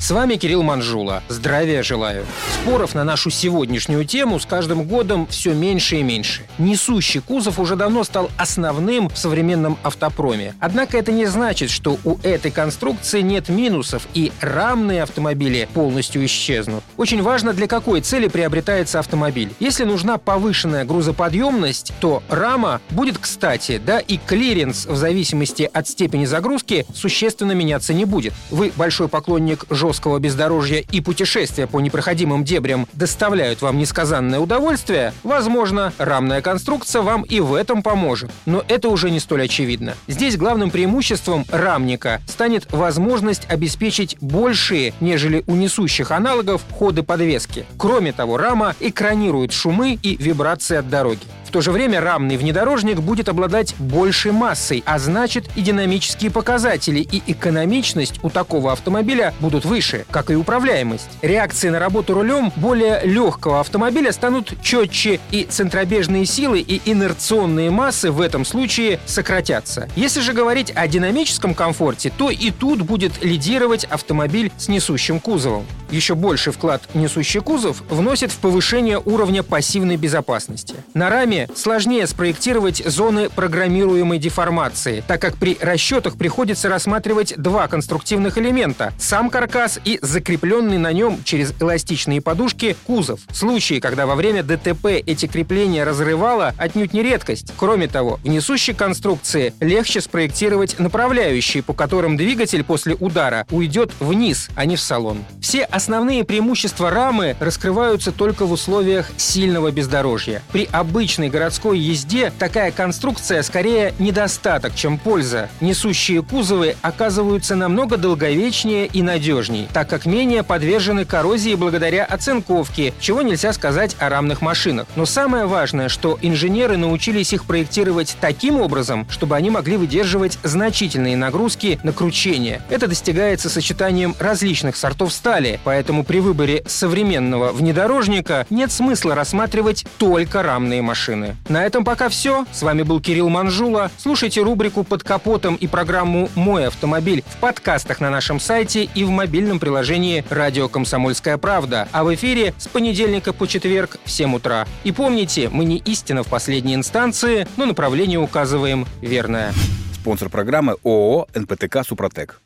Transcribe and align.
С 0.00 0.12
вами 0.12 0.36
Кирилл 0.36 0.62
Манжула. 0.62 1.24
Здравия 1.28 1.82
желаю. 1.82 2.24
Споров 2.54 2.94
на 2.94 3.02
нашу 3.02 3.30
сегодняшнюю 3.30 4.04
тему 4.04 4.38
с 4.38 4.46
каждым 4.46 4.84
годом 4.84 5.26
все 5.26 5.52
меньше 5.52 5.96
и 5.96 6.04
меньше. 6.04 6.42
Несущий 6.56 7.20
кузов 7.20 7.58
уже 7.58 7.74
давно 7.74 8.04
стал 8.04 8.30
основным 8.36 9.08
в 9.08 9.18
современном 9.18 9.76
автопроме. 9.82 10.54
Однако 10.60 10.96
это 10.96 11.10
не 11.10 11.26
значит, 11.26 11.70
что 11.70 11.98
у 12.04 12.16
этой 12.22 12.52
конструкции 12.52 13.22
нет 13.22 13.48
минусов 13.48 14.06
и 14.14 14.30
рамные 14.40 15.02
автомобили 15.02 15.68
полностью 15.74 16.24
исчезнут. 16.24 16.84
Очень 16.96 17.20
важно, 17.20 17.52
для 17.52 17.66
какой 17.66 18.00
цели 18.00 18.28
приобретается 18.28 19.00
автомобиль. 19.00 19.52
Если 19.58 19.82
нужна 19.82 20.16
повышенная 20.18 20.84
грузоподъемность, 20.84 21.92
то 22.00 22.22
рама 22.28 22.80
будет 22.90 23.18
кстати, 23.18 23.80
да 23.84 23.98
и 23.98 24.16
клиренс 24.16 24.86
в 24.86 24.94
зависимости 24.94 25.68
от 25.72 25.88
степени 25.88 26.24
загрузки 26.24 26.86
существенно 26.94 27.52
меняться 27.52 27.92
не 27.92 28.04
будет. 28.04 28.32
Вы 28.50 28.72
большой 28.76 29.08
поклонник 29.08 29.64
жесткого 29.88 30.18
бездорожья 30.18 30.84
и 30.92 31.00
путешествия 31.00 31.66
по 31.66 31.80
непроходимым 31.80 32.44
дебрям 32.44 32.86
доставляют 32.92 33.62
вам 33.62 33.78
несказанное 33.78 34.38
удовольствие, 34.38 35.14
возможно, 35.22 35.94
рамная 35.96 36.42
конструкция 36.42 37.00
вам 37.00 37.22
и 37.22 37.40
в 37.40 37.54
этом 37.54 37.82
поможет. 37.82 38.30
Но 38.44 38.62
это 38.68 38.90
уже 38.90 39.10
не 39.10 39.18
столь 39.18 39.44
очевидно. 39.44 39.94
Здесь 40.06 40.36
главным 40.36 40.70
преимуществом 40.70 41.46
рамника 41.50 42.20
станет 42.26 42.70
возможность 42.70 43.46
обеспечить 43.48 44.18
большие, 44.20 44.92
нежели 45.00 45.42
у 45.46 45.54
несущих 45.54 46.10
аналогов, 46.10 46.60
ходы 46.78 47.02
подвески. 47.02 47.64
Кроме 47.78 48.12
того, 48.12 48.36
рама 48.36 48.74
экранирует 48.80 49.52
шумы 49.52 49.98
и 50.02 50.16
вибрации 50.16 50.76
от 50.76 50.90
дороги. 50.90 51.22
В 51.48 51.50
то 51.50 51.62
же 51.62 51.72
время 51.72 52.02
рамный 52.02 52.36
внедорожник 52.36 53.00
будет 53.00 53.30
обладать 53.30 53.74
большей 53.78 54.32
массой, 54.32 54.82
а 54.84 54.98
значит 54.98 55.46
и 55.56 55.62
динамические 55.62 56.30
показатели 56.30 57.00
и 57.00 57.22
экономичность 57.26 58.22
у 58.22 58.28
такого 58.28 58.70
автомобиля 58.70 59.32
будут 59.40 59.64
выше, 59.78 60.04
как 60.10 60.30
и 60.32 60.34
управляемость. 60.34 61.08
Реакции 61.22 61.68
на 61.68 61.78
работу 61.78 62.12
рулем 62.12 62.52
более 62.56 63.00
легкого 63.04 63.60
автомобиля 63.60 64.10
станут 64.10 64.60
четче, 64.60 65.20
и 65.30 65.44
центробежные 65.44 66.26
силы 66.26 66.58
и 66.58 66.82
инерционные 66.84 67.70
массы 67.70 68.10
в 68.10 68.20
этом 68.20 68.44
случае 68.44 68.98
сократятся. 69.06 69.88
Если 69.94 70.20
же 70.20 70.32
говорить 70.32 70.72
о 70.74 70.88
динамическом 70.88 71.54
комфорте, 71.54 72.12
то 72.16 72.28
и 72.28 72.50
тут 72.50 72.82
будет 72.82 73.22
лидировать 73.22 73.84
автомобиль 73.84 74.50
с 74.58 74.66
несущим 74.66 75.20
кузовом. 75.20 75.64
Еще 75.90 76.14
больший 76.14 76.52
вклад 76.52 76.82
несущий 76.94 77.40
кузов 77.40 77.82
вносит 77.88 78.30
в 78.30 78.38
повышение 78.38 78.98
уровня 78.98 79.42
пассивной 79.42 79.96
безопасности. 79.96 80.74
На 80.94 81.08
раме 81.08 81.48
сложнее 81.54 82.06
спроектировать 82.06 82.82
зоны 82.84 83.30
программируемой 83.30 84.18
деформации, 84.18 85.02
так 85.06 85.20
как 85.20 85.36
при 85.36 85.56
расчетах 85.60 86.16
приходится 86.16 86.68
рассматривать 86.68 87.34
два 87.36 87.68
конструктивных 87.68 88.38
элемента– 88.38 88.92
сам 88.98 89.30
каркас 89.30 89.80
и 89.84 89.98
закрепленный 90.02 90.78
на 90.78 90.92
нем 90.92 91.20
через 91.24 91.54
эластичные 91.60 92.20
подушки 92.20 92.76
кузов. 92.86 93.20
Случаи, 93.32 93.80
когда 93.80 94.06
во 94.06 94.14
время 94.14 94.42
ДТП 94.42 94.86
эти 95.06 95.26
крепления 95.26 95.84
разрывало, 95.84 96.54
отнюдь 96.58 96.92
не 96.92 97.02
редкость. 97.02 97.52
Кроме 97.56 97.88
того, 97.88 98.20
в 98.22 98.28
несущей 98.28 98.74
конструкции 98.74 99.54
легче 99.60 100.00
спроектировать 100.00 100.78
направляющие, 100.78 101.62
по 101.62 101.72
которым 101.72 102.16
двигатель 102.16 102.64
после 102.64 102.94
удара 102.94 103.46
уйдет 103.50 103.92
вниз, 104.00 104.48
а 104.54 104.64
не 104.64 104.76
в 104.76 104.80
салон. 104.80 105.24
Все 105.40 105.64
основные 105.78 106.24
преимущества 106.24 106.90
рамы 106.90 107.36
раскрываются 107.38 108.10
только 108.10 108.46
в 108.46 108.52
условиях 108.52 109.12
сильного 109.16 109.70
бездорожья. 109.70 110.42
При 110.50 110.68
обычной 110.72 111.28
городской 111.28 111.78
езде 111.78 112.32
такая 112.36 112.72
конструкция 112.72 113.44
скорее 113.44 113.94
недостаток, 114.00 114.74
чем 114.74 114.98
польза. 114.98 115.48
Несущие 115.60 116.24
кузовы 116.24 116.74
оказываются 116.82 117.54
намного 117.54 117.96
долговечнее 117.96 118.86
и 118.86 119.02
надежней, 119.02 119.68
так 119.72 119.88
как 119.88 120.04
менее 120.04 120.42
подвержены 120.42 121.04
коррозии 121.04 121.54
благодаря 121.54 122.04
оцинковке, 122.04 122.92
чего 122.98 123.22
нельзя 123.22 123.52
сказать 123.52 123.94
о 124.00 124.08
рамных 124.08 124.42
машинах. 124.42 124.88
Но 124.96 125.06
самое 125.06 125.46
важное, 125.46 125.88
что 125.88 126.18
инженеры 126.20 126.76
научились 126.76 127.32
их 127.32 127.44
проектировать 127.44 128.16
таким 128.20 128.60
образом, 128.60 129.06
чтобы 129.10 129.36
они 129.36 129.50
могли 129.50 129.76
выдерживать 129.76 130.40
значительные 130.42 131.16
нагрузки 131.16 131.78
на 131.84 131.92
кручение. 131.92 132.62
Это 132.68 132.88
достигается 132.88 133.48
сочетанием 133.48 134.16
различных 134.18 134.76
сортов 134.76 135.12
стали, 135.12 135.60
поэтому 135.68 136.02
при 136.02 136.20
выборе 136.20 136.62
современного 136.64 137.52
внедорожника 137.52 138.46
нет 138.48 138.72
смысла 138.72 139.14
рассматривать 139.14 139.84
только 139.98 140.42
рамные 140.42 140.80
машины. 140.80 141.36
На 141.50 141.66
этом 141.66 141.84
пока 141.84 142.08
все. 142.08 142.46
С 142.52 142.62
вами 142.62 142.84
был 142.84 143.02
Кирилл 143.02 143.28
Манжула. 143.28 143.90
Слушайте 143.98 144.40
рубрику 144.40 144.82
«Под 144.82 145.02
капотом» 145.02 145.56
и 145.56 145.66
программу 145.66 146.30
«Мой 146.34 146.68
автомобиль» 146.68 147.22
в 147.26 147.36
подкастах 147.36 148.00
на 148.00 148.08
нашем 148.08 148.40
сайте 148.40 148.84
и 148.84 149.04
в 149.04 149.10
мобильном 149.10 149.60
приложении 149.60 150.24
«Радио 150.30 150.70
Комсомольская 150.70 151.36
правда». 151.36 151.86
А 151.92 152.02
в 152.02 152.14
эфире 152.14 152.54
с 152.56 152.66
понедельника 152.66 153.34
по 153.34 153.46
четверг 153.46 153.98
в 154.06 154.10
7 154.10 154.36
утра. 154.36 154.66
И 154.84 154.92
помните, 154.92 155.50
мы 155.52 155.66
не 155.66 155.76
истина 155.76 156.22
в 156.22 156.28
последней 156.28 156.76
инстанции, 156.76 157.46
но 157.58 157.66
направление 157.66 158.18
указываем 158.18 158.86
верное. 159.02 159.52
Спонсор 159.92 160.30
программы 160.30 160.76
ООО 160.82 161.26
«НПТК 161.34 161.84
Супротек». 161.84 162.40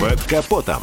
Под 0.00 0.20
капотом. 0.22 0.82